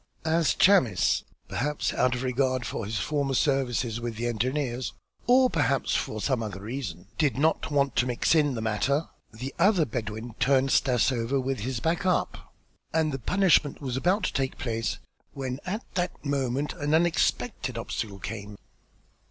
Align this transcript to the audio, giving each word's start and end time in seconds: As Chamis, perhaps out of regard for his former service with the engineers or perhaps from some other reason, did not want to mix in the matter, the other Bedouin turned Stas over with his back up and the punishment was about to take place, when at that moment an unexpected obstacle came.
As 0.25 0.55
Chamis, 0.55 1.25
perhaps 1.47 1.93
out 1.93 2.15
of 2.15 2.23
regard 2.23 2.65
for 2.65 2.85
his 2.87 2.97
former 2.97 3.35
service 3.35 3.83
with 3.99 4.15
the 4.15 4.25
engineers 4.25 4.93
or 5.27 5.47
perhaps 5.47 5.93
from 5.93 6.19
some 6.19 6.41
other 6.41 6.61
reason, 6.61 7.05
did 7.19 7.37
not 7.37 7.69
want 7.69 7.95
to 7.97 8.07
mix 8.07 8.33
in 8.33 8.55
the 8.55 8.63
matter, 8.63 9.09
the 9.31 9.53
other 9.59 9.85
Bedouin 9.85 10.33
turned 10.39 10.71
Stas 10.71 11.11
over 11.11 11.39
with 11.39 11.59
his 11.59 11.79
back 11.79 12.03
up 12.03 12.51
and 12.91 13.11
the 13.11 13.19
punishment 13.19 13.79
was 13.79 13.95
about 13.95 14.23
to 14.23 14.33
take 14.33 14.57
place, 14.57 14.97
when 15.33 15.59
at 15.67 15.83
that 15.93 16.25
moment 16.25 16.73
an 16.73 16.95
unexpected 16.95 17.77
obstacle 17.77 18.17
came. 18.17 18.57